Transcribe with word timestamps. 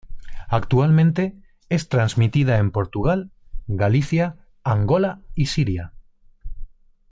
Actualmente 0.47 1.37
es 1.69 1.87
transmitida 1.87 2.57
en 2.57 2.71
Portugal, 2.71 3.29
Galicia, 3.67 4.37
Angola 4.63 5.21
y 5.35 5.45
Siria. 5.45 5.93